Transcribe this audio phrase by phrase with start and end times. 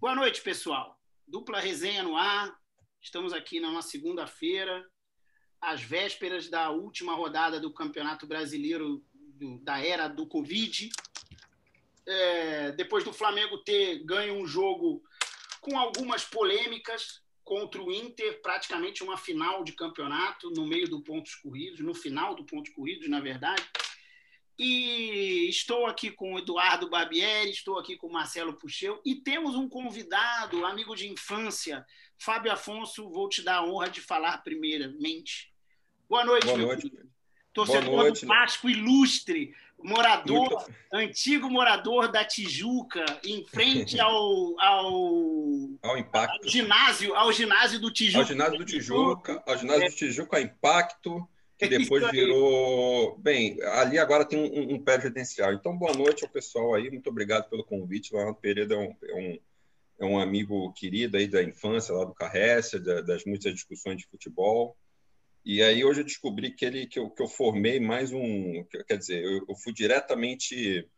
[0.00, 0.96] Boa noite, pessoal.
[1.26, 2.56] Dupla resenha no ar.
[3.02, 4.88] Estamos aqui numa segunda-feira,
[5.60, 10.88] às vésperas da última rodada do Campeonato Brasileiro do, da era do Covid.
[12.06, 15.02] É, depois do Flamengo ter ganho um jogo
[15.60, 21.34] com algumas polêmicas contra o Inter, praticamente uma final de campeonato, no meio do pontos
[21.34, 23.68] corridos, no final do pontos corridos, na verdade.
[24.58, 29.54] E estou aqui com o Eduardo Barbieri, estou aqui com o Marcelo Puxeu e temos
[29.54, 31.86] um convidado, amigo de infância,
[32.18, 33.08] Fábio Afonso.
[33.08, 35.52] Vou te dar a honra de falar primeiramente.
[36.08, 36.82] Boa noite, Boa noite.
[36.82, 37.08] Filho.
[37.52, 38.20] Torcedor Boa noite.
[38.22, 40.74] do Vasco ilustre, morador, Muito...
[40.92, 44.86] antigo morador da Tijuca, em frente ao, ao,
[45.82, 46.44] ao, impacto.
[46.44, 48.18] ao ginásio, ao ginásio do Tijuca.
[48.18, 53.18] Ao ginásio do Tijuca, ao ginásio do Tijuca, Impacto que depois virou.
[53.18, 55.52] Bem, ali agora tem um, um pé residencial.
[55.52, 58.14] Então, boa noite ao pessoal aí, muito obrigado pelo convite.
[58.14, 59.38] Leonardo Pereira é um, é um,
[60.00, 64.06] é um amigo querido aí da infância, lá do Carrécia, da, das muitas discussões de
[64.06, 64.76] futebol.
[65.44, 68.64] E aí hoje eu descobri que ele que eu, que eu formei mais um.
[68.86, 70.88] Quer dizer, eu, eu fui diretamente.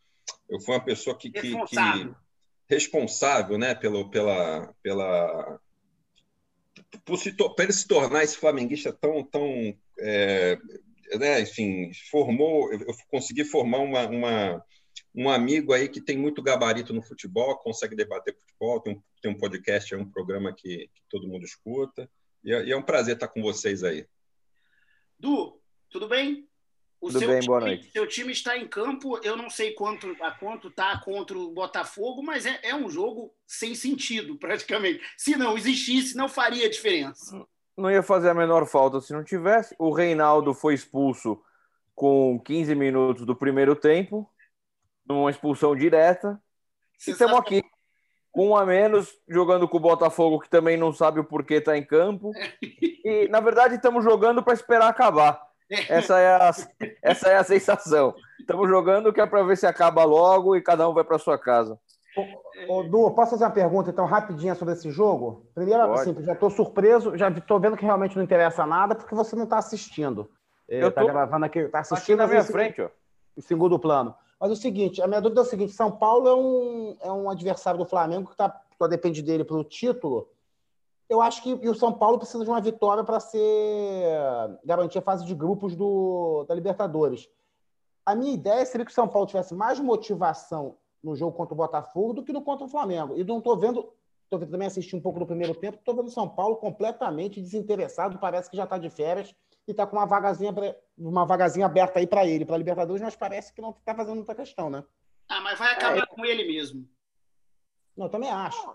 [0.48, 1.30] Eu fui uma pessoa que.
[1.30, 2.14] que, que
[2.68, 5.60] responsável né, pelo, pela, pela
[7.04, 7.18] por
[7.58, 10.58] ele se tornar esse flamenguista tão, tão é,
[11.18, 14.64] né, enfim, formou, eu consegui formar uma, uma,
[15.14, 19.30] um amigo aí que tem muito gabarito no futebol, consegue debater futebol, tem um, tem
[19.30, 22.08] um podcast, é um programa que, que todo mundo escuta,
[22.44, 24.06] e é, e é, um prazer estar com vocês aí.
[25.18, 25.60] Du,
[25.90, 26.48] tudo bem?
[27.00, 27.90] O tudo bem, time, boa noite.
[27.92, 32.22] Seu time está em campo, eu não sei quanto a quanto está contra o Botafogo,
[32.22, 35.00] mas é, é um jogo sem sentido, praticamente.
[35.16, 37.46] Se não existisse, não faria diferença
[37.80, 39.74] não ia fazer a menor falta se não tivesse.
[39.78, 41.42] O Reinaldo foi expulso
[41.94, 44.30] com 15 minutos do primeiro tempo,
[45.06, 46.40] numa expulsão direta.
[47.06, 47.62] E estamos aqui,
[48.30, 51.76] com um a menos, jogando com o Botafogo, que também não sabe o porquê está
[51.76, 52.32] em campo.
[52.62, 55.49] E, na verdade, estamos jogando para esperar acabar.
[55.88, 56.50] Essa é a,
[57.00, 58.14] essa é a sensação.
[58.38, 61.38] Estamos jogando que é para ver se acaba logo e cada um vai para sua
[61.38, 61.78] casa.
[62.68, 65.46] Ô, Du, posso fazer uma pergunta então rapidinha sobre esse jogo?
[65.54, 66.00] Primeiro, Pode.
[66.00, 69.44] assim, já estou surpreso, já estou vendo que realmente não interessa nada porque você não
[69.44, 70.28] está assistindo.
[70.68, 72.88] Está gravando aqui, está assistindo aqui na minha frente, ó.
[73.36, 74.14] Em segundo plano.
[74.40, 77.30] Mas o seguinte, a minha dúvida é o seguinte: São Paulo é um, é um
[77.30, 80.28] adversário do Flamengo que tá, só depende dele para o título.
[81.10, 84.06] Eu acho que o São Paulo precisa de uma vitória para ser
[84.64, 87.28] garantir a fase de grupos do, da Libertadores.
[88.06, 91.56] A minha ideia seria que o São Paulo tivesse mais motivação no jogo contra o
[91.56, 93.18] Botafogo do que no contra o Flamengo.
[93.18, 96.12] E não estou vendo, estou também assisti um pouco do primeiro tempo, estou vendo o
[96.12, 99.34] São Paulo completamente desinteressado, parece que já está de férias
[99.66, 100.54] e está com uma vagazinha,
[100.96, 104.14] uma vagazinha aberta aí para ele, para a Libertadores, mas parece que não está fazendo
[104.14, 104.84] muita questão, né?
[105.28, 106.06] Ah, mas vai acabar é.
[106.06, 106.88] com ele mesmo.
[107.96, 108.74] Não, eu também acho.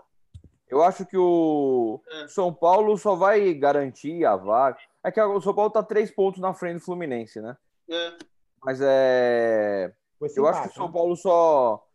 [0.68, 2.28] Eu acho que o é.
[2.28, 4.78] São Paulo só vai garantir a vaga.
[5.04, 7.56] É que o São Paulo está três pontos na frente do Fluminense, né?
[7.88, 8.16] É.
[8.64, 9.94] Mas é.
[10.34, 10.92] Eu acho que o São né?
[10.92, 11.86] Paulo só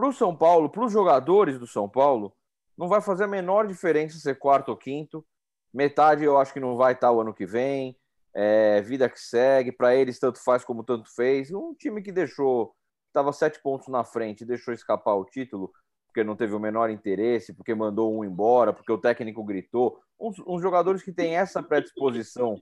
[0.00, 2.34] para o São Paulo, para os jogadores do São Paulo,
[2.76, 5.22] não vai fazer a menor diferença ser quarto ou quinto.
[5.74, 7.94] Metade eu acho que não vai estar o ano que vem.
[8.32, 11.52] É, vida que segue, para eles tanto faz como tanto fez.
[11.52, 12.74] Um time que deixou,
[13.08, 15.70] estava sete pontos na frente, deixou escapar o título,
[16.10, 20.00] porque não teve o menor interesse, porque mandou um embora, porque o técnico gritou.
[20.18, 22.60] Uns, uns jogadores que têm essa predisposição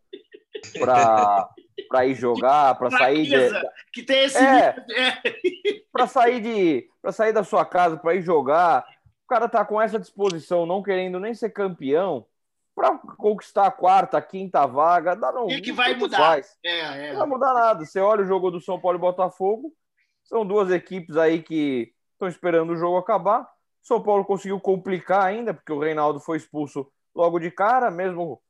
[0.79, 4.75] para ir jogar, para sair de, que tem esse é,
[5.91, 8.87] para sair de para sair da sua casa, para ir jogar.
[9.25, 12.27] O cara tá com essa disposição, não querendo nem ser campeão,
[12.75, 15.51] para conquistar a quarta, a quinta vaga, dá não.
[15.51, 16.41] E que vai mudar?
[16.63, 17.13] É, é.
[17.13, 17.85] Não vai mudar nada.
[17.85, 19.73] Você olha o jogo do São Paulo e Botafogo,
[20.25, 23.49] são duas equipes aí que estão esperando o jogo acabar.
[23.83, 28.43] São Paulo conseguiu complicar ainda, porque o Reinaldo foi expulso logo de cara, mesmo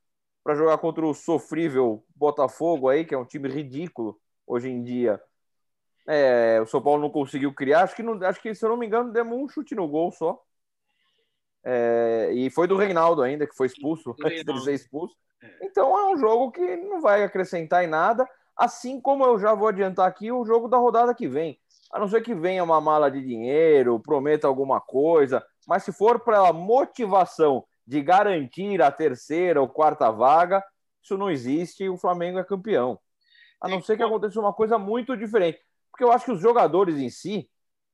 [0.43, 5.21] para jogar contra o sofrível Botafogo aí, que é um time ridículo hoje em dia.
[6.07, 8.79] É, o São Paulo não conseguiu criar, acho que, não, acho que se eu não
[8.79, 10.43] me engano, demos um chute no gol só.
[11.63, 15.15] É, e foi do Reinaldo ainda, que foi expulso, antes dele ser expulso.
[15.43, 15.67] É.
[15.67, 18.27] Então é um jogo que não vai acrescentar em nada,
[18.57, 21.61] assim como eu já vou adiantar aqui o jogo da rodada que vem.
[21.91, 26.21] A não ser que venha uma mala de dinheiro, prometa alguma coisa, mas se for
[26.21, 30.63] para motivação de garantir a terceira ou quarta vaga,
[31.03, 32.99] isso não existe e o Flamengo é campeão.
[33.61, 35.59] A não ser que aconteça uma coisa muito diferente.
[35.91, 37.49] Porque eu acho que os jogadores em si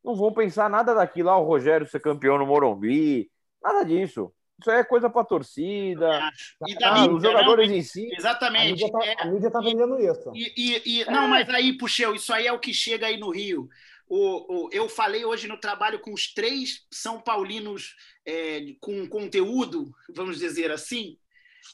[0.04, 3.30] não vão pensar nada daquilo, ah, o Rogério ser campeão no Morumbi,
[3.62, 4.32] nada disso.
[4.60, 6.30] Isso aí é coisa para torcida.
[6.66, 8.08] E da ah, mídia, os jogadores não, em si.
[8.16, 8.84] Exatamente.
[9.18, 10.32] A mídia está é, vendendo isso.
[10.34, 13.30] E, e, e, não, mas aí, Puxeu, isso aí é o que chega aí no
[13.30, 13.68] Rio.
[14.08, 17.94] o, o, eu falei hoje no trabalho com os três São Paulinos
[18.26, 21.18] é, com conteúdo, vamos dizer assim,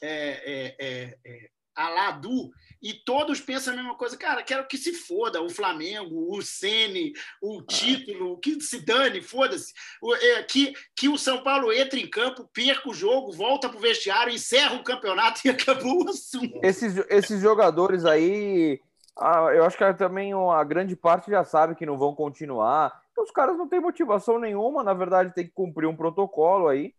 [0.01, 2.51] é, é, é, é Aladu,
[2.81, 4.17] e todos pensam a mesma coisa.
[4.17, 7.63] Cara, quero que se foda o Flamengo, o Sene, o ah.
[7.67, 9.73] título, que se dane, foda-se.
[10.21, 14.33] É, que, que o São Paulo entre em campo, perca o jogo, volta pro vestiário,
[14.33, 16.59] encerra o campeonato e acabou o assunto.
[16.63, 18.79] Esses, esses jogadores aí,
[19.17, 22.99] ah, eu acho que também a grande parte já sabe que não vão continuar.
[23.11, 26.93] Então, os caras não têm motivação nenhuma, na verdade, tem que cumprir um protocolo aí.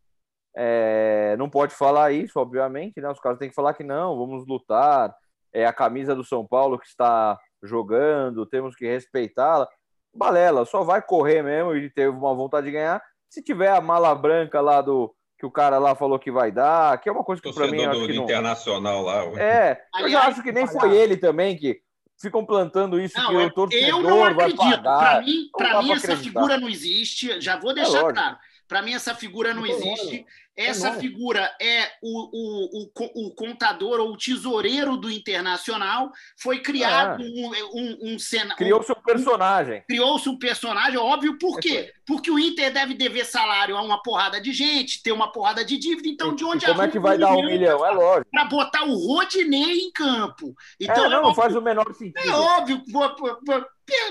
[0.55, 3.11] É, não pode falar isso, obviamente, né?
[3.11, 5.14] Os caras têm que falar que não, vamos lutar.
[5.52, 9.69] É a camisa do São Paulo que está jogando, temos que respeitá-la.
[10.14, 13.02] Balela, só vai correr mesmo e teve uma vontade de ganhar.
[13.31, 17.00] Se tiver a mala branca lá do que o cara lá falou que vai dar,
[17.00, 18.25] que é uma coisa que para mim acho que não...
[18.25, 19.25] internacional lá.
[19.40, 21.81] É, eu já acho que nem foi ele também que
[22.20, 24.56] ficam plantando isso não, que o torcedor eu não acredito.
[24.56, 24.99] vai pagar.
[24.99, 27.40] Para mim, para mim essa figura não existe.
[27.40, 28.37] Já vou é deixar é claro.
[28.72, 30.24] Para mim, essa figura não existe.
[30.56, 36.10] Essa figura é o, o, o, o, contador ou o tesoureiro do Internacional.
[36.40, 37.26] Foi criado é.
[37.26, 38.56] um, um, um cenário.
[38.56, 39.84] Criou-se um personagem.
[39.86, 41.92] Criou-se um personagem, óbvio, por quê?
[42.06, 45.76] Porque o Inter deve dever salário a uma porrada de gente, ter uma porrada de
[45.76, 46.08] dívida.
[46.08, 47.84] Então, de onde e Como é que vai dar um milhão?
[47.84, 48.30] É lógico.
[48.30, 50.54] Para botar o Rodinei em campo.
[50.80, 52.18] Então, é, não, é óbvio, faz o menor sentido.
[52.18, 52.82] É óbvio.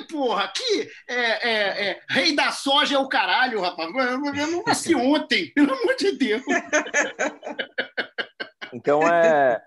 [0.09, 3.89] Porra, aqui é, é, é, rei da soja é o caralho, rapaz.
[3.95, 6.43] Eu não nasci ontem, pelo amor de Deus.
[8.73, 9.61] Então é.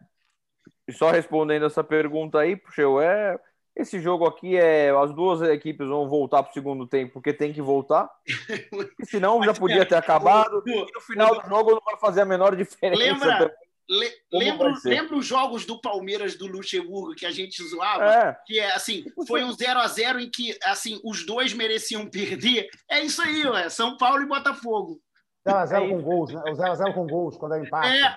[0.91, 3.39] Só respondendo essa pergunta aí, Puxeu, é.
[3.77, 4.91] Esse jogo aqui é.
[4.91, 8.09] As duas equipes vão voltar para o segundo tempo, porque tem que voltar.
[9.01, 10.63] E senão já podia ter acabado.
[10.67, 13.03] E no final do jogo não vai fazer a menor diferença.
[13.03, 13.64] Lembra, também.
[13.89, 18.37] Le, lembro, lembro os jogos do Palmeiras do Luxemburgo que a gente zoava, é.
[18.47, 22.69] que é assim, foi um 0 a 0 em que assim, os dois mereciam perder.
[22.91, 25.01] É isso aí, ué, São Paulo e Botafogo.
[25.47, 26.41] 0x0 é com gols, né?
[26.47, 27.95] O 0x0 com gols, quando é empate.
[27.95, 28.17] É.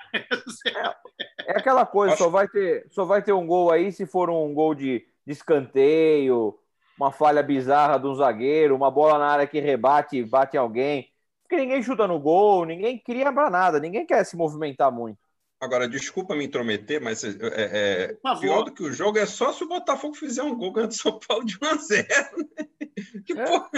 [1.48, 4.54] é aquela coisa, só vai, ter, só vai ter um gol aí se for um
[4.54, 6.58] gol de, de escanteio,
[6.98, 11.10] uma falha bizarra de um zagueiro, uma bola na área que rebate bate alguém.
[11.44, 15.20] Porque ninguém chuta no gol, ninguém cria para nada, ninguém quer se movimentar muito.
[15.60, 19.52] Agora, desculpa me intrometer, mas é, é, é pior do que o jogo é só
[19.52, 22.08] se o Botafogo fizer um gol ganhando São Paulo de 1 a 0
[22.38, 22.68] né?
[23.26, 23.44] que é.
[23.44, 23.70] porra.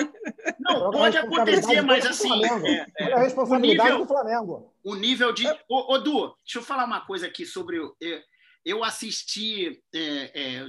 [0.60, 2.30] Não, pode acontecer, mas assim.
[2.46, 4.74] É, é, a responsabilidade nível, do Flamengo.
[4.84, 5.48] O nível de.
[5.48, 5.60] É.
[5.70, 7.78] Ô, ô, Du, deixa eu falar uma coisa aqui sobre.
[8.66, 9.82] Eu assisti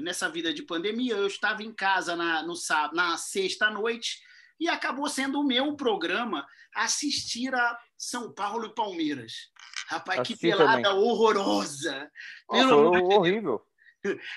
[0.00, 2.54] nessa vida de pandemia, eu estava em casa na, no,
[2.92, 4.20] na sexta-noite
[4.60, 9.50] e acabou sendo o meu programa assistir a São Paulo e Palmeiras.
[9.90, 11.02] Rapaz, Assisti que pelada também.
[11.02, 12.08] horrorosa.
[12.48, 13.60] Nossa, horrível.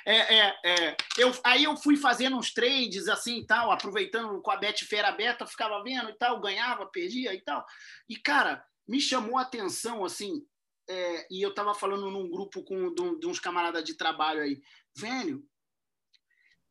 [0.06, 0.98] É, é, é.
[1.16, 5.46] Eu, aí eu fui fazendo uns trades assim e tal, aproveitando com a Betfair aberta,
[5.46, 7.64] ficava vendo e tal, ganhava, perdia e tal.
[8.10, 10.44] E, cara, me chamou a atenção assim,
[10.90, 14.60] é, e eu estava falando num grupo com de, de uns camaradas de trabalho aí,
[14.98, 15.46] velho,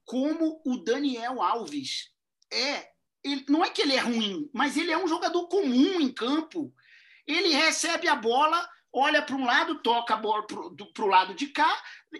[0.04, 2.12] como o Daniel Alves
[2.52, 2.90] é.
[3.24, 6.74] Ele, não é que ele é ruim, mas ele é um jogador comum em campo.
[7.26, 11.46] Ele recebe a bola, olha para um lado, toca a bola para o lado de
[11.48, 11.72] cá,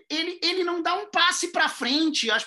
[0.08, 2.30] ele, ele não dá um passe para frente.
[2.30, 2.46] As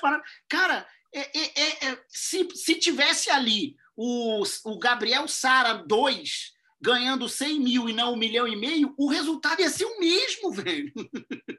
[0.49, 7.27] Cara, é, é, é, é, se, se tivesse ali o, o Gabriel Sara 2 ganhando
[7.27, 10.91] 100 mil e não um milhão e meio, o resultado ia ser o mesmo, velho.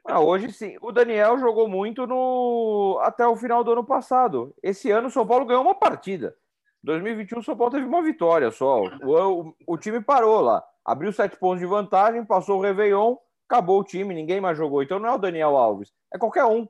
[0.05, 0.77] Ah, hoje sim.
[0.81, 4.55] O Daniel jogou muito no até o final do ano passado.
[4.63, 6.35] Esse ano o São Paulo ganhou uma partida.
[6.83, 8.83] 2021 o São Paulo teve uma vitória só.
[9.03, 13.17] O, o, o time parou lá abriu sete pontos de vantagem, passou o Réveillon,
[13.49, 14.81] acabou o time, ninguém mais jogou.
[14.81, 16.65] Então não é o Daniel Alves, é qualquer um.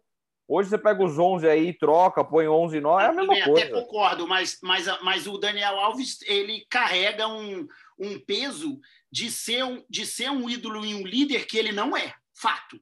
[0.49, 3.65] Hoje você pega os 11 aí, troca, põe 11 9, é a mesma coisa.
[3.65, 7.67] Até concordo, mas, mas, mas o Daniel Alves ele carrega um,
[7.99, 8.79] um peso
[9.11, 12.79] de ser um, de ser um ídolo e um líder que ele não é, fato.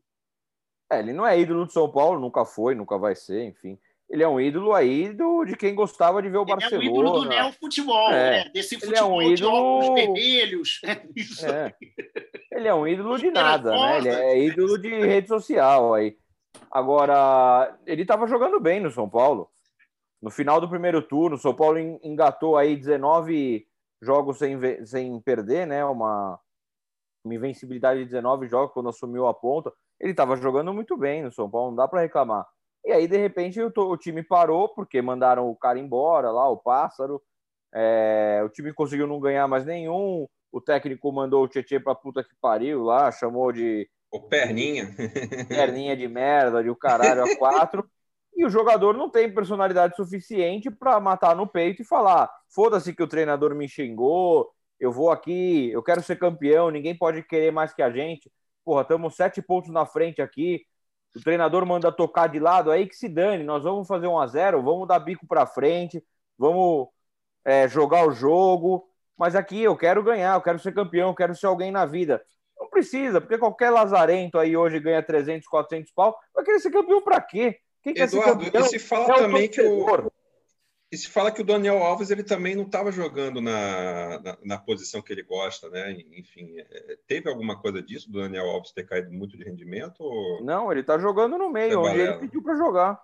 [0.91, 3.77] É, ele não é ídolo do São Paulo, nunca foi, nunca vai ser, enfim
[4.09, 6.83] ele é um ídolo aí do, de quem gostava de ver o Barcelona.
[6.83, 8.43] Ele é um ídolo do neo-futebol, é.
[8.43, 8.51] né?
[8.53, 9.79] Desse futebol ele é um ídolo...
[9.81, 10.81] de vermelhos.
[11.43, 11.75] É.
[12.51, 13.97] Ele é um ídolo de nada, né?
[13.97, 16.17] Ele é ídolo de rede social aí.
[16.71, 19.49] Agora, ele estava jogando bem no São Paulo.
[20.21, 23.67] No final do primeiro turno, o São Paulo engatou aí 19
[24.01, 25.83] jogos sem, sem perder, né?
[25.83, 26.39] Uma,
[27.23, 29.73] uma invencibilidade de 19 jogos quando assumiu a ponta.
[29.99, 32.45] Ele estava jogando muito bem no São Paulo, não dá para reclamar.
[32.85, 36.57] E aí, de repente, o, o, time parou, porque mandaram o cara embora lá, o
[36.57, 37.21] pássaro.
[37.73, 40.27] É, o time conseguiu não ganhar mais nenhum.
[40.51, 43.89] O técnico mandou o Tietchan pra puta que pariu lá, chamou de.
[44.11, 44.95] O perninha.
[45.49, 47.89] Perninha de merda, de o caralho a quatro.
[48.35, 53.01] E o jogador não tem personalidade suficiente para matar no peito e falar: foda-se que
[53.01, 54.49] o treinador me xingou,
[54.79, 58.31] eu vou aqui, eu quero ser campeão, ninguém pode querer mais que a gente.
[58.63, 60.65] Porra, estamos sete pontos na frente aqui.
[61.15, 63.43] O treinador manda tocar de lado, aí que se dane.
[63.43, 66.03] Nós vamos fazer um a zero, vamos dar bico para frente,
[66.37, 66.89] vamos
[67.45, 68.87] é, jogar o jogo.
[69.17, 72.21] Mas aqui eu quero ganhar, eu quero ser campeão, eu quero ser alguém na vida.
[72.59, 76.17] Não precisa, porque qualquer lazarento aí hoje ganha 300, 400 pau.
[76.33, 77.59] Vai querer ser campeão para quê?
[77.81, 78.65] Quem quer Eduardo, ser campeão?
[78.65, 79.85] E se fala é também que o
[80.91, 84.57] e se fala que o Daniel Alves ele também não estava jogando na, na, na,
[84.57, 85.91] posição que ele gosta, né?
[86.15, 90.01] Enfim, é, teve alguma coisa disso do Daniel Alves ter caído muito de rendimento?
[90.01, 90.43] Ou...
[90.43, 93.03] Não, ele está jogando no meio, é onde ele pediu para jogar.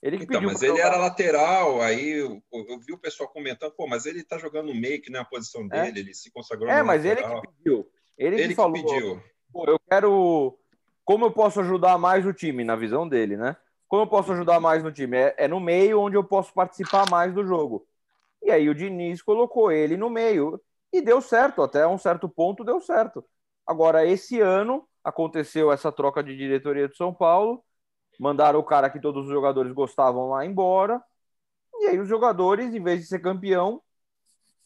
[0.00, 0.86] Ele então, mas ele jogar.
[0.86, 4.74] era lateral, aí eu, eu, vi o pessoal comentando, pô, mas ele está jogando no
[4.74, 5.84] meio, que não é a posição é.
[5.84, 6.02] dele, é.
[6.02, 7.32] ele se consagrou É, mas lateral.
[7.32, 7.90] ele que pediu.
[8.16, 9.22] Ele, ele que, falou, pediu.
[9.52, 10.58] Pô, eu quero.
[11.04, 13.56] Como eu posso ajudar mais o time, na visão dele, né?
[13.88, 15.16] Como eu posso ajudar mais no time?
[15.16, 17.86] É, é, no meio onde eu posso participar mais do jogo.
[18.42, 20.60] E aí o Diniz colocou ele no meio.
[20.92, 23.24] E deu certo, até um certo ponto deu certo.
[23.66, 27.64] Agora, esse ano aconteceu essa troca de diretoria de São Paulo.
[28.18, 31.02] Mandaram o cara que todos os jogadores gostavam lá embora.
[31.80, 33.82] E aí os jogadores, em vez de ser campeão,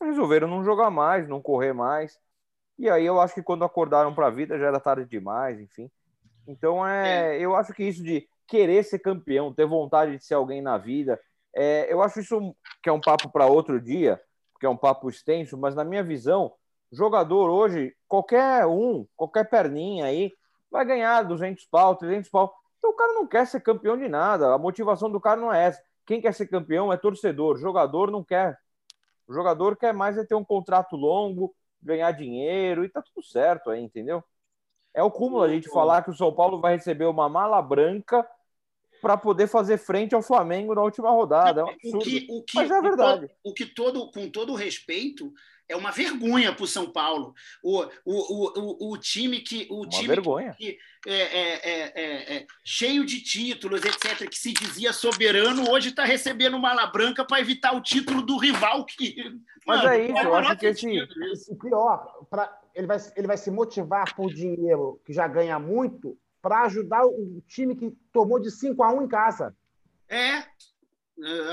[0.01, 2.19] resolveram não jogar mais, não correr mais.
[2.79, 5.91] E aí eu acho que quando acordaram para a vida já era tarde demais, enfim.
[6.47, 10.35] Então é, é, eu acho que isso de querer ser campeão, ter vontade de ser
[10.35, 11.21] alguém na vida.
[11.55, 14.21] É, eu acho isso que é um papo para outro dia,
[14.59, 16.53] que é um papo extenso, mas na minha visão,
[16.91, 20.33] jogador hoje, qualquer um, qualquer perninha aí,
[20.71, 22.55] vai ganhar 200 pau, 300 pau.
[22.79, 25.65] Então o cara não quer ser campeão de nada, a motivação do cara não é
[25.65, 25.83] essa.
[26.07, 28.59] Quem quer ser campeão é torcedor, jogador não quer.
[29.27, 33.71] O jogador quer mais é ter um contrato longo, ganhar dinheiro e tá tudo certo
[33.71, 34.23] aí, entendeu?
[34.95, 38.27] É o cúmulo a gente falar que o São Paulo vai receber uma mala branca
[39.01, 41.63] para poder fazer frente ao Flamengo na última rodada.
[41.63, 41.99] É um absurdo.
[41.99, 43.31] O que, o que, Mas é verdade.
[43.43, 45.33] O que todo, com todo respeito,
[45.73, 47.35] é uma vergonha para o São Paulo.
[47.63, 49.67] O, o, o, o, time que.
[49.71, 50.55] O uma time vergonha.
[50.57, 56.05] Que, é, é, é, é, cheio de títulos, etc., que se dizia soberano, hoje está
[56.05, 58.85] recebendo mala branca para evitar o título do rival.
[58.85, 59.17] Que,
[59.67, 60.87] Mas mano, é isso, eu acho que esse.
[61.49, 66.17] O pior, pra, ele, vai, ele vai se motivar por dinheiro que já ganha muito
[66.41, 69.57] para ajudar o time que tomou de 5 a 1 em casa.
[70.09, 70.45] É,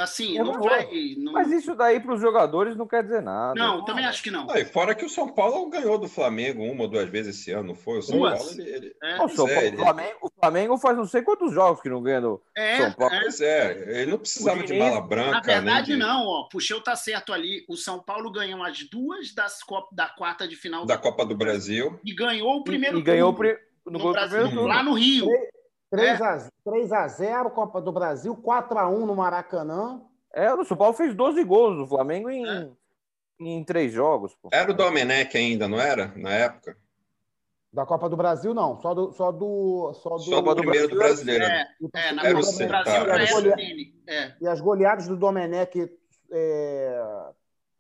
[0.02, 0.88] assim, é não vai.
[1.18, 1.34] Não...
[1.34, 3.54] Mas isso daí para os jogadores não quer dizer nada.
[3.60, 4.48] Não, também acho que não.
[4.56, 7.70] e fora que o São Paulo ganhou do Flamengo uma ou duas vezes esse ano,
[7.70, 8.00] não foi?
[8.00, 8.40] O São Duas.
[8.40, 8.70] Paulo, ele.
[8.70, 8.96] ele...
[9.04, 9.24] É.
[9.24, 9.78] O, São Paulo, ele...
[9.78, 13.14] Flamengo, o Flamengo faz não sei quantos jogos que não ganha do é, São Paulo.
[13.14, 13.22] É.
[13.22, 15.32] Pois é, ele não precisava de mala branca.
[15.32, 15.98] Na verdade, de...
[15.98, 16.44] não, ó.
[16.50, 17.66] Puxeu tá certo ali.
[17.68, 19.60] O São Paulo ganhou as duas das
[19.92, 22.00] da quarta de final da Copa do Brasil.
[22.04, 22.98] E ganhou o primeiro.
[22.98, 25.28] E, e ganhou o primeiro no, no Brasil, lá no Rio.
[25.92, 26.24] 3, é.
[26.24, 30.02] a, 3 a 0 Copa do Brasil, 4 a 1 no Maracanã.
[30.34, 32.70] É, o São Paulo fez 12 gols no Flamengo em, é.
[33.40, 34.36] em três jogos.
[34.36, 34.50] Pô.
[34.54, 36.14] Era o Domenech ainda, não era?
[36.16, 36.78] Na época?
[37.72, 38.80] Da Copa do Brasil, não.
[38.80, 39.12] Só do.
[39.12, 41.44] Só do, só do, só do primeiro do brasileiro.
[41.44, 43.62] É, é na Copa do Brasil tá.
[44.08, 44.36] é.
[44.42, 45.92] E as goleadas do Domenech
[46.32, 47.02] é,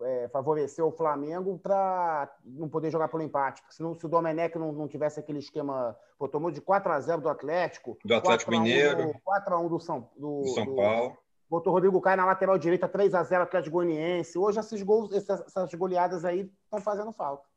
[0.01, 3.61] é, favoreceu o Flamengo para não poder jogar pelo empate.
[3.61, 5.97] Porque senão, se o Domenech não, não tivesse aquele esquema.
[6.17, 7.97] Pô, tomou de 4 x 0 do Atlético.
[8.03, 9.13] Do Atlético 4 Mineiro.
[9.23, 11.17] 4 x 1 do São, do, do São do, Paulo.
[11.49, 14.37] Botou o Rodrigo Caio na lateral direita, 3 x 0 Atlético Goianiense.
[14.37, 17.47] Hoje esses gols, essas, essas goleadas aí estão fazendo falta.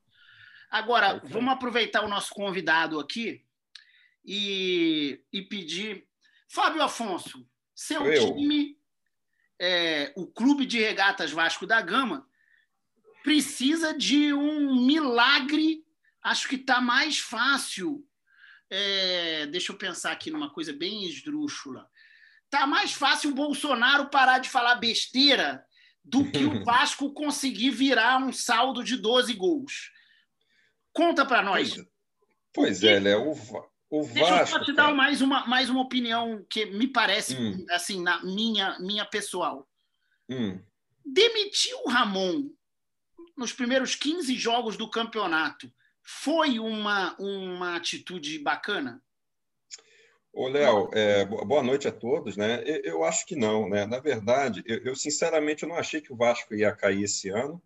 [0.71, 3.45] Agora, vamos aproveitar o nosso convidado aqui
[4.25, 6.07] e, e pedir.
[6.49, 8.35] Fábio Afonso, seu Eu.
[8.35, 8.79] time,
[9.59, 12.27] é, o Clube de Regatas Vasco da Gama,
[13.23, 15.85] precisa de um milagre.
[16.23, 18.07] Acho que está mais fácil.
[18.71, 21.89] É, deixa eu pensar aqui numa coisa bem esdrúxula.
[22.45, 25.65] Está mais fácil o Bolsonaro parar de falar besteira
[26.05, 29.91] do que o Vasco conseguir virar um saldo de 12 gols.
[30.93, 31.75] Conta para nós.
[32.53, 33.31] Pois, é, Léo.
[33.31, 34.15] O, o Vasco.
[34.15, 37.65] Deixa eu só te dar mais uma, mais uma opinião que me parece, hum.
[37.71, 39.69] assim, na minha, minha pessoal.
[40.29, 40.63] Hum.
[41.05, 42.51] Demitir o Ramon
[43.43, 45.69] nos primeiros 15 jogos do campeonato,
[46.01, 49.03] foi uma, uma atitude bacana?
[50.33, 52.37] Ô, Léo, é, boa noite a todos.
[52.37, 52.63] Né?
[52.65, 53.69] Eu, eu, acho que não.
[53.69, 53.85] Né?
[53.85, 57.61] Na verdade, eu, eu, sinceramente eu não achei que o Vasco ia cair esse ano.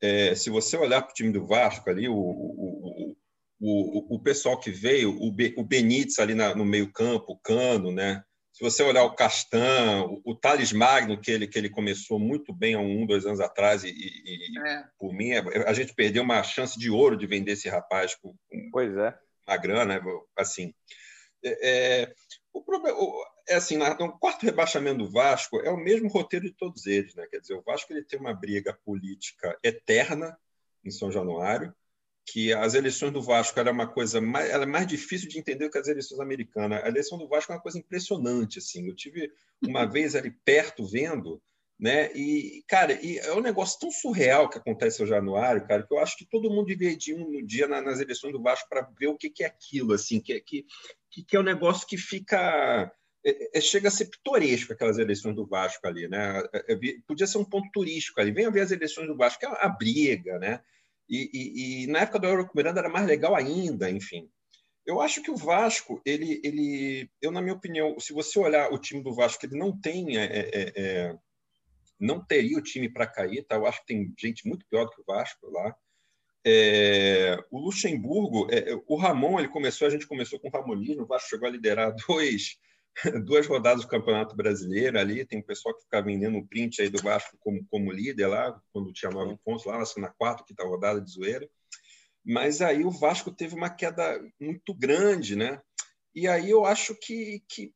[0.00, 3.16] É, se você olhar para o time do Vasco ali, o, o,
[3.60, 7.92] o, o, pessoal que veio, o, o Benítez ali na, no meio campo, o Cano,
[7.92, 8.24] né?
[8.52, 12.52] Se você olhar o Castan, o, o Thales Magno, que ele, que ele começou muito
[12.52, 14.84] bem há um, dois anos atrás, e, e é.
[14.98, 18.34] por mim, é, a gente perdeu uma chance de ouro de vender esse rapaz com,
[18.70, 19.18] pois é.
[19.48, 20.00] uma grana,
[20.36, 20.74] assim.
[21.44, 22.14] É, é
[22.52, 22.96] O problema
[23.48, 27.26] é assim, no quarto rebaixamento do Vasco é o mesmo roteiro de todos eles, né?
[27.30, 30.38] Quer dizer, o Vasco ele tem uma briga política eterna
[30.84, 31.74] em São Januário,
[32.24, 35.78] que as eleições do Vasco era uma coisa mais, era mais difícil de entender que
[35.78, 36.82] as eleições americanas.
[36.82, 38.88] A eleição do Vasco é uma coisa impressionante, assim.
[38.88, 41.42] Eu tive uma vez ali perto vendo,
[41.78, 42.12] né?
[42.14, 45.98] E cara, e é um negócio tão surreal que acontece em Januário, cara, que eu
[45.98, 49.16] acho que todo mundo devia ir um dia nas eleições do Vasco para ver o
[49.16, 50.64] que, que é aquilo, assim, que, que,
[51.26, 52.92] que é um negócio que fica
[53.24, 56.42] é, é, chega a ser pitoresco aquelas eleições do Vasco ali, né?
[56.52, 58.32] É, é, podia ser um ponto turístico ali.
[58.32, 60.60] Venha ver as eleições do Vasco, que é a briga, né?
[61.12, 64.30] E, e, e na época do Eurico Miranda era mais legal ainda, enfim.
[64.86, 68.78] Eu acho que o Vasco, ele, ele, eu na minha opinião, se você olhar o
[68.78, 71.18] time do Vasco, ele não tem, é, é, é,
[72.00, 73.56] não teria o time para cair, tá?
[73.56, 75.76] Eu acho que tem gente muito pior do que o Vasco lá.
[76.46, 81.06] É, o Luxemburgo, é, o Ramon, ele começou, a gente começou com o Ramonismo, o
[81.06, 82.56] Vasco chegou a liderar dois,
[83.24, 86.88] duas rodadas do Campeonato Brasileiro ali, tem um pessoal que fica vendendo o print aí
[86.88, 91.00] do Vasco como, como líder lá, quando tinha nove pontos lá, na quarta, quinta rodada
[91.00, 91.48] de zoeira.
[92.24, 95.60] Mas aí o Vasco teve uma queda muito grande, né?
[96.14, 97.74] E aí eu acho que, que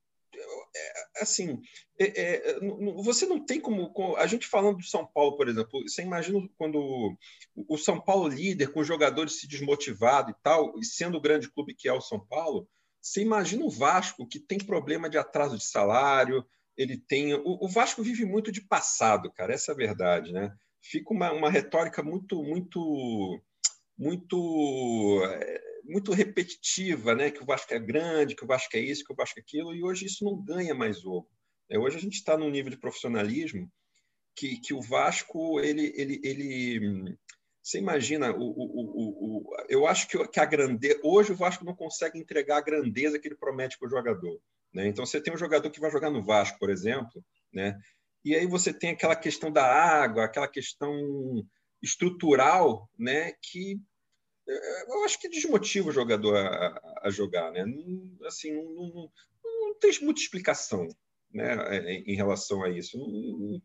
[0.77, 1.61] é, assim,
[1.99, 2.61] é, é,
[3.03, 3.93] você não tem como.
[4.19, 7.17] A gente falando do São Paulo, por exemplo, você imagina quando
[7.57, 11.75] o São Paulo líder, com jogadores se desmotivado e tal, e sendo o grande clube
[11.75, 12.69] que é o São Paulo,
[13.07, 16.45] você imagina o Vasco, que tem problema de atraso de salário,
[16.77, 17.35] ele tem.
[17.35, 20.53] O, o Vasco vive muito de passado, cara, essa é a verdade, né?
[20.83, 23.41] Fica uma, uma retórica muito, muito,
[23.97, 27.31] muito, é, muito repetitiva, né?
[27.31, 29.73] Que o Vasco é grande, que o Vasco é isso, que o Vasco é aquilo,
[29.73, 31.29] e hoje isso não ganha mais jogo.
[31.71, 33.71] É, hoje a gente está num nível de profissionalismo
[34.35, 37.19] que, que o Vasco ele, ele, ele
[37.67, 41.01] você imagina, o, o, o, eu acho que, a grandeza.
[41.03, 44.41] Hoje o Vasco não consegue entregar a grandeza que ele promete para o jogador.
[44.73, 44.87] Né?
[44.87, 47.77] Então você tem um jogador que vai jogar no Vasco, por exemplo, né?
[48.25, 50.95] e aí você tem aquela questão da água, aquela questão
[51.83, 53.33] estrutural, né?
[53.43, 53.81] que
[54.49, 57.51] eh, eu acho que desmotiva o jogador a, a jogar.
[57.51, 57.65] Né?
[57.65, 60.87] Não, assim, não, não, não, tem muita explicação
[61.35, 61.85] né?
[62.07, 62.97] em relação a isso.
[62.97, 63.61] Não,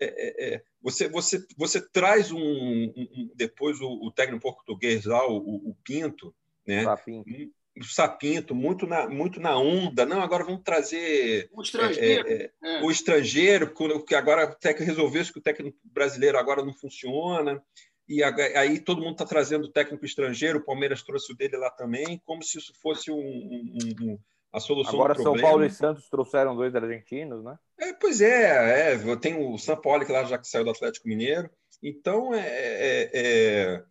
[0.00, 5.26] é, é, é, você, você, você traz um, um depois o, o, técnico português lá,
[5.28, 6.34] o, o Pinto,
[6.66, 6.84] né?
[6.84, 7.30] Sapinto.
[7.78, 10.04] O Sapinto, muito na, muito na onda.
[10.04, 13.72] Não, agora vamos trazer o estrangeiro, é, é, o estrangeiro
[14.04, 17.62] que agora o técnico resolveu que o técnico brasileiro agora não funciona.
[18.08, 21.70] E aí todo mundo está trazendo o técnico estrangeiro, o Palmeiras trouxe o dele lá
[21.70, 24.18] também, como se isso fosse um, um
[24.52, 27.58] a solução Agora São Paulo e Santos trouxeram dois argentinos, né?
[27.78, 31.08] É, pois é, é, tem o São Paulo que lá já que saiu do Atlético
[31.08, 31.48] Mineiro.
[31.82, 33.84] Então é, é, é,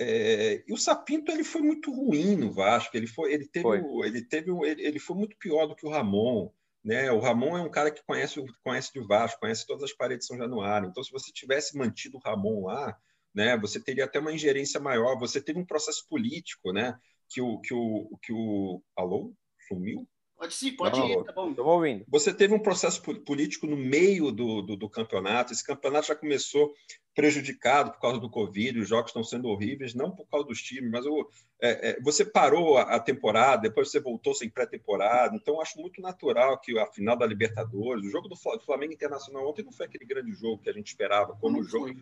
[0.00, 2.96] é, e o Sapinto ele foi muito ruim no Vasco.
[2.96, 4.06] Ele foi, ele teve, foi.
[4.06, 6.50] ele teve, ele, ele foi muito pior do que o Ramon.
[6.84, 7.10] Né?
[7.10, 10.28] O Ramon é um cara que conhece, conhece de Vasco, conhece todas as paredes de
[10.28, 10.88] São Januário.
[10.88, 12.96] Então, se você tivesse mantido o Ramon lá,
[13.34, 15.18] né, você teria até uma ingerência maior.
[15.18, 16.98] Você teve um processo político, né,
[17.28, 19.32] que o que o que o alô
[19.74, 20.06] sumiu?
[20.42, 21.50] Pode sim, pode não, ir, tá bom.
[21.50, 22.04] Estou ouvindo.
[22.08, 25.52] Você teve um processo político no meio do, do, do, campeonato.
[25.52, 26.74] Esse campeonato já começou
[27.14, 30.90] prejudicado por causa do Covid, os jogos estão sendo horríveis, não por causa dos times,
[30.90, 31.28] mas o,
[31.60, 35.36] é, é, você parou a, a, temporada, depois você voltou sem pré-temporada.
[35.36, 39.62] Então, acho muito natural que a final da Libertadores, o jogo do Flamengo Internacional ontem
[39.62, 41.94] não foi aquele grande jogo que a gente esperava como o jogo.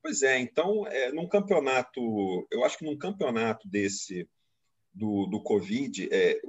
[0.00, 4.28] Pois é, então, é, num campeonato, eu acho que num campeonato desse
[4.96, 6.40] do, do Covid, é,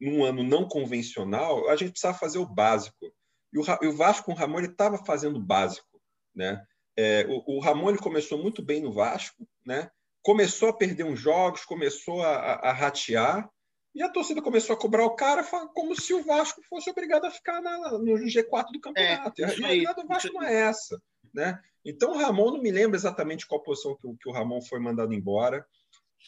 [0.00, 3.12] num ano não convencional, a gente precisava fazer o básico.
[3.52, 6.00] E o, e o Vasco com o Ramon estava fazendo o básico.
[6.34, 6.64] Né?
[6.96, 9.90] É, o, o, Ramon ele começou muito bem no Vasco, né?
[10.22, 13.50] começou a perder uns jogos, começou a, a, a ratear,
[13.94, 15.42] e a torcida começou a cobrar o cara
[15.74, 19.42] como se o Vasco fosse obrigado a ficar na, no G4 do campeonato.
[19.42, 21.02] É, a realidade do Vasco não é essa.
[21.34, 21.60] Né?
[21.84, 25.12] Então, o Ramon, não me lembro exatamente qual posição que, que o Ramon foi mandado
[25.12, 25.66] embora.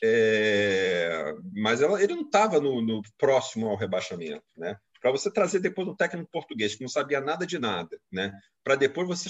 [0.02, 4.76] É, mas ela, ele não estava no, no, próximo ao rebaixamento, né?
[5.00, 8.32] Para você trazer depois um técnico português que não sabia nada de nada, né?
[8.62, 9.28] Para depois você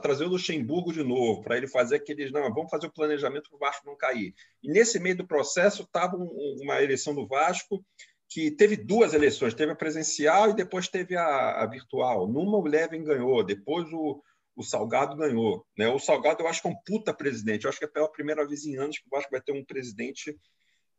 [0.00, 3.56] trazer o Luxemburgo de novo, para ele fazer aqueles não, vamos fazer o planejamento para
[3.56, 4.34] o Vasco não cair.
[4.62, 7.84] E nesse meio do processo estava um, uma eleição do Vasco
[8.30, 12.28] que teve duas eleições, teve a presencial e depois teve a, a virtual.
[12.28, 14.22] Numa o Levin ganhou, depois o,
[14.56, 15.66] o Salgado ganhou.
[15.76, 15.88] Né?
[15.88, 17.64] O Salgado eu acho que é um puta presidente.
[17.64, 19.64] Eu acho que é pela primeira vez em anos que o Vasco vai ter um
[19.64, 20.36] presidente.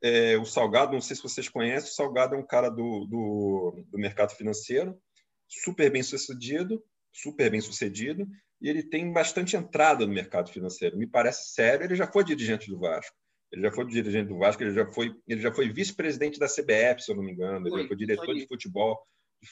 [0.01, 3.83] É, o Salgado, não sei se vocês conhecem, o Salgado é um cara do, do,
[3.87, 4.99] do mercado financeiro,
[5.47, 8.27] super bem sucedido, super bem sucedido,
[8.59, 10.97] e ele tem bastante entrada no mercado financeiro.
[10.97, 13.15] Me parece sério, ele já foi dirigente do Vasco.
[13.51, 17.01] Ele já foi dirigente do Vasco, ele já foi, ele já foi vice-presidente da CBF,
[17.01, 18.99] se eu não me engano, ele foi, já foi diretor de futebol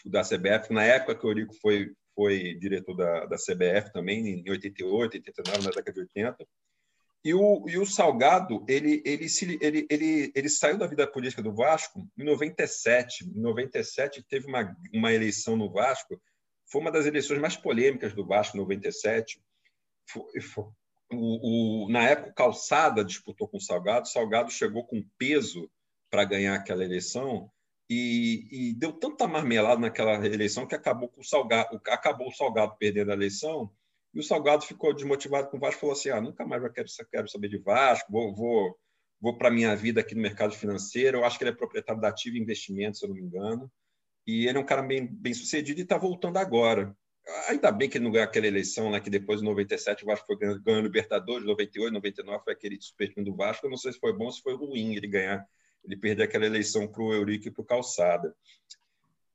[0.06, 4.50] da CBF, na época que o Eurico foi, foi diretor da, da CBF também, em
[4.50, 6.48] 88, 89, na década de 80.
[7.24, 11.42] E o, e o Salgado, ele, ele, se, ele, ele, ele saiu da vida política
[11.42, 13.26] do Vasco em 97.
[13.26, 16.22] Em 97 teve uma, uma eleição no Vasco,
[16.72, 19.42] foi uma das eleições mais polêmicas do Vasco, em 97.
[20.10, 20.66] Foi, foi,
[21.12, 25.70] o, o, na época, o Calçada disputou com o Salgado, o Salgado chegou com peso
[26.10, 27.52] para ganhar aquela eleição
[27.90, 32.76] e, e, deu tanta marmelada naquela eleição que acabou, com o Salgado, acabou o Salgado
[32.78, 33.72] perdendo a eleição
[34.14, 36.88] e o Salgado ficou desmotivado com o Vasco falou assim: ah, nunca mais eu quero,
[37.12, 38.78] quero saber de Vasco, vou, vou,
[39.22, 41.18] vou para a minha vida aqui no mercado financeiro.
[41.18, 43.72] Eu acho que ele é proprietário da Ativa Investimentos, se eu não me engano.
[44.26, 46.96] E ele é um cara bem, bem sucedido e está voltando agora.
[47.48, 50.26] Ainda bem que ele não ganhou aquela eleição, né, que depois, em 97, o Vasco
[50.26, 53.66] foi ganhando, ganhando Libertadores, 98, 99 foi aquele super do Vasco.
[53.68, 55.46] Eu não sei se foi bom ou se foi ruim ele ganhar,
[55.84, 58.36] ele perder aquela eleição para o Eurico e para o Calçada.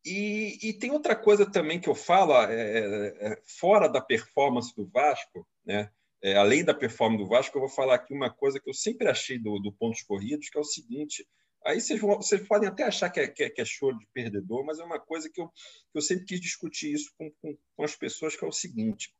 [0.04, 4.74] E, e, tem outra coisa também que eu falo, é, é, é, fora da performance
[4.76, 5.90] do Vasco, né?
[6.22, 9.08] É, além da performance do Vasco, eu vou falar aqui uma coisa que eu sempre
[9.08, 11.26] achei do, do pontos corridos, que é o seguinte:
[11.64, 14.06] aí vocês, vão, vocês podem até achar que é, que, é, que é show de
[14.12, 17.56] perdedor, mas é uma coisa que eu, que eu sempre quis discutir isso com, com,
[17.76, 19.10] com as pessoas, que é o seguinte: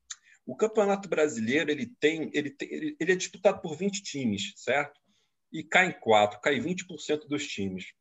[0.46, 5.00] o Campeonato Brasileiro ele tem, ele, tem, ele é disputado por 20 times, certo?
[5.54, 7.94] E cai em quatro, cai 20% dos times.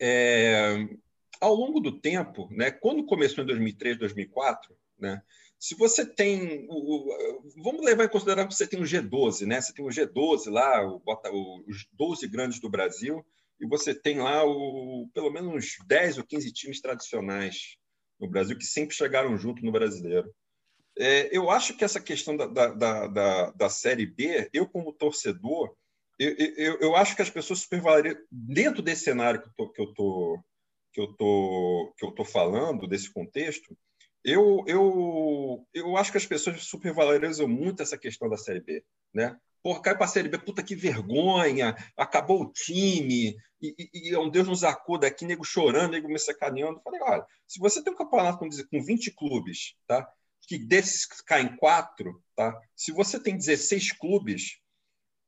[0.00, 0.88] É,
[1.40, 5.22] ao longo do tempo, né, quando começou em 2003, 2004, né,
[5.60, 6.66] se você tem.
[6.70, 9.60] O, o, vamos levar em consideração que você tem o G12, né?
[9.60, 11.02] Você tem o G12 lá, o,
[11.68, 13.22] os 12 grandes do Brasil,
[13.60, 17.76] e você tem lá o, pelo menos uns 10 ou 15 times tradicionais
[18.18, 20.34] no Brasil que sempre chegaram junto no brasileiro.
[20.98, 25.74] É, eu acho que essa questão da, da, da, da, Série B, eu, como torcedor,
[26.20, 29.48] eu, eu, eu acho que as pessoas supervalorizam, dentro desse cenário que
[29.80, 30.44] eu estou
[30.92, 33.76] que eu tô que eu tô falando desse contexto,
[34.22, 39.36] eu, eu, eu acho que as pessoas supervalorizam muito essa questão da Série B, né?
[39.62, 44.14] Por cai para a Série B, puta que vergonha, acabou o time, e, e, e
[44.14, 46.80] é um Deus nos acuda aqui, nego chorando, nego me sacaneando.
[46.82, 50.06] Falei, olha, se você tem um campeonato com, com 20 clubes, tá?
[50.42, 52.58] que desses caem quatro, tá?
[52.74, 54.58] se você tem 16 clubes,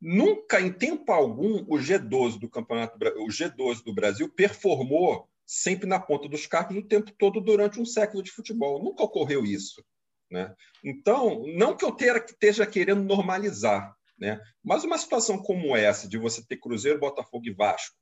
[0.03, 6.01] nunca, em tempo algum, o G12 do campeonato, o G12 do Brasil performou sempre na
[6.01, 8.83] ponta dos carros o tempo todo durante um século de futebol.
[8.83, 9.83] Nunca ocorreu isso.
[10.29, 10.53] Né?
[10.83, 14.41] Então, não que eu esteja querendo normalizar, né?
[14.65, 17.97] mas uma situação como essa, de você ter Cruzeiro, Botafogo e Vasco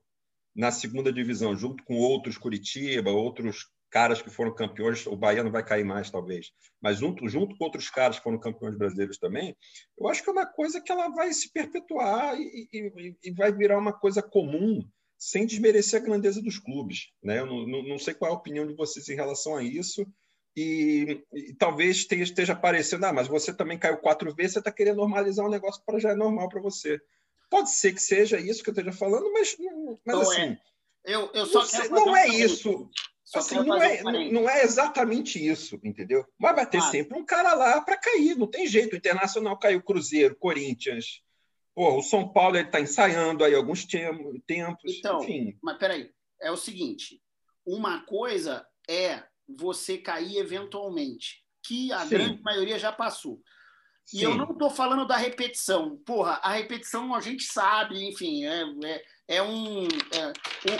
[0.54, 5.50] na segunda divisão, junto com outros Curitiba, outros caras que foram campeões, o Bahia não
[5.50, 9.56] vai cair mais, talvez, mas junto, junto com outros caras que foram campeões brasileiros também,
[9.98, 13.52] eu acho que é uma coisa que ela vai se perpetuar e, e, e vai
[13.52, 14.80] virar uma coisa comum
[15.18, 17.10] sem desmerecer a grandeza dos clubes.
[17.22, 17.40] Né?
[17.40, 20.06] Eu não, não, não, sei qual é a opinião de vocês em relação a isso.
[20.56, 24.96] E, e talvez esteja, parecendo, ah, mas você também caiu quatro vezes, você está querendo
[24.96, 26.98] normalizar um negócio para já é normal para você.
[27.50, 29.56] Pode ser que seja isso que eu esteja falando, mas,
[30.04, 30.40] mas não assim.
[30.40, 30.58] É.
[31.04, 32.88] Eu, eu só não, não é isso.
[33.34, 36.24] Assim, não, é, não, é exatamente isso, entendeu?
[36.38, 36.82] Mas vai ter ah.
[36.82, 38.94] sempre um cara lá para cair, não tem jeito.
[38.94, 41.22] O Internacional caiu, Cruzeiro, Corinthians,
[41.74, 44.42] Pô, o São Paulo está ensaiando aí alguns tempos,
[44.84, 45.58] então, enfim.
[45.62, 47.22] Mas peraí, é o seguinte:
[47.64, 52.08] uma coisa é você cair eventualmente, que a Sim.
[52.08, 53.40] grande maioria já passou.
[54.12, 54.24] E Sim.
[54.24, 55.96] eu não estou falando da repetição.
[56.04, 59.84] Porra, a repetição a gente sabe, enfim, é, é, é um.
[59.84, 60.32] É,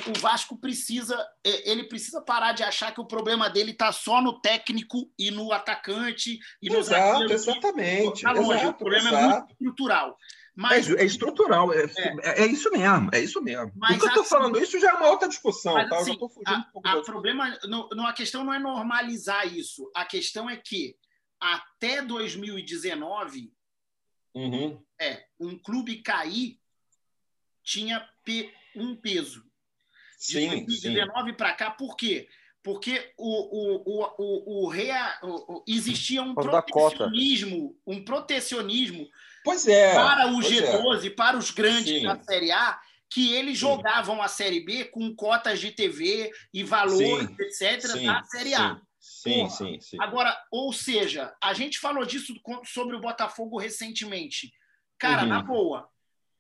[0.08, 1.16] o, o, Vasco precisa.
[1.46, 5.30] É, ele precisa parar de achar que o problema dele está só no técnico e
[5.30, 8.22] no atacante e no Exato, exatamente.
[8.22, 8.58] Tá longe.
[8.58, 9.24] Exato, o problema exato.
[9.24, 10.18] é muito estrutural.
[10.56, 12.46] Mas, é, é estrutural, é, é, é.
[12.46, 13.72] isso mesmo, é isso mesmo.
[13.76, 15.98] Mas, o que eu estou assim, falando, isso já é uma outra discussão, mas, tá?
[15.98, 20.50] Assim, um a, a problema, não, não, a questão não é normalizar isso, a questão
[20.50, 20.96] é que
[21.40, 23.52] até 2019,
[24.34, 24.82] uhum.
[25.00, 26.60] é, um clube cair
[27.70, 28.06] tinha
[28.76, 29.42] um peso.
[30.18, 32.28] De sim, 2019 para cá, por quê?
[32.62, 39.09] Porque o, o, o, o, o, rea, o existia um protecionismo, um protecionismo
[39.44, 39.94] Pois é.
[39.94, 41.11] Para o G12, é.
[41.11, 42.02] para os grandes Sim.
[42.02, 42.78] da Série A,
[43.09, 43.66] que eles Sim.
[43.66, 48.54] jogavam a Série B com cotas de TV e valores, sim, etc., sim, da Série
[48.54, 48.80] A.
[49.00, 49.96] Sim, sim, sim.
[50.00, 54.52] Agora, ou seja, a gente falou disso sobre o Botafogo recentemente.
[54.98, 55.28] Cara, uhum.
[55.28, 55.88] na boa,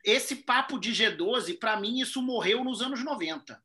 [0.04, 3.60] esse papo de G12, para mim, isso morreu nos anos 90.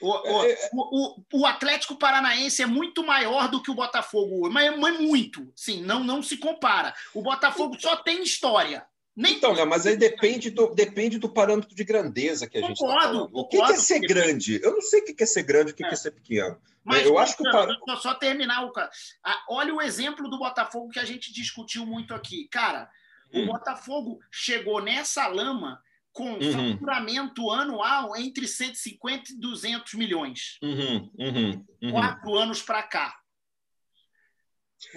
[0.00, 0.70] O, o, é, é.
[0.72, 5.52] o, o, Atlético Paranaense é muito maior do que o Botafogo, mas é muito.
[5.54, 6.94] Sim, não, não se compara.
[7.12, 8.86] O Botafogo só tem história.
[9.14, 12.80] Nem então, Léo, mas aí depende do, depende do parâmetro de grandeza que a gente
[12.80, 13.28] está falando.
[13.32, 14.58] O que, que, é ser grande?
[14.62, 15.88] Eu não sei o que é ser grande e o que, é.
[15.88, 16.56] que é ser pequeno.
[16.82, 17.68] Mas, eu acho que o par...
[18.00, 18.64] Só terminar.
[18.64, 18.72] O...
[19.50, 22.48] Olha o exemplo do Botafogo que a gente discutiu muito aqui.
[22.48, 22.88] Cara.
[23.32, 25.80] O Botafogo chegou nessa lama
[26.12, 26.72] com uhum.
[26.72, 30.58] faturamento anual entre 150 e 200 milhões.
[30.62, 31.90] Uhum, uhum, uhum.
[31.92, 33.16] Quatro anos para cá.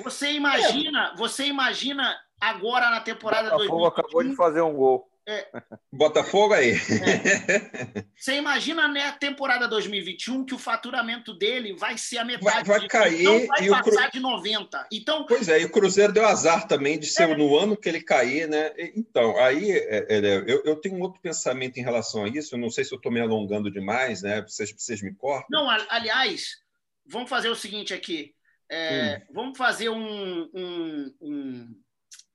[0.03, 1.15] Você imagina, é.
[1.15, 5.12] você imagina agora na temporada Botafogo 2021, acabou de fazer um gol.
[5.25, 5.47] É,
[5.91, 6.71] Botafogo aí.
[6.71, 8.03] É.
[8.15, 12.67] Você imagina na né, temporada 2021 que o faturamento dele vai ser a metade.
[12.67, 14.11] Vai, vai cair não vai e passar o Cru...
[14.11, 14.87] de 90.
[14.91, 17.37] Então, pois é, e o Cruzeiro deu azar também de ser é.
[17.37, 18.73] no ano que ele cair, né?
[18.95, 22.55] Então, aí é, é, eu, eu, tenho um outro pensamento em relação a isso.
[22.55, 24.41] Eu não sei se eu estou me alongando demais, né?
[24.41, 25.47] Vocês, vocês me cortam.
[25.49, 26.57] Não, aliás,
[27.05, 28.35] vamos fazer o seguinte aqui.
[28.69, 29.33] Hum.
[29.33, 31.82] Vamos fazer um, um, um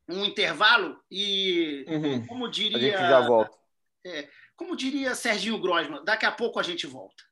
[0.08, 2.26] um intervalo e, uhum.
[2.26, 2.76] como diria.
[2.76, 3.56] A gente já volta.
[4.06, 7.27] É, como diria Serginho Grosman, daqui a pouco a gente volta.